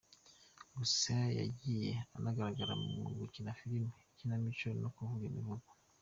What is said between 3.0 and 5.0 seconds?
gukina filime, ikinamico no